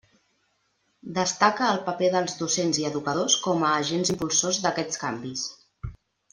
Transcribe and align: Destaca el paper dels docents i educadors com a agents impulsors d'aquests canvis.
Destaca 1.17 1.67
el 1.73 1.81
paper 1.91 2.09
dels 2.15 2.35
docents 2.41 2.81
i 2.85 2.87
educadors 2.91 3.37
com 3.45 3.69
a 3.69 3.77
agents 3.85 4.13
impulsors 4.17 4.63
d'aquests 4.67 5.07
canvis. 5.07 5.49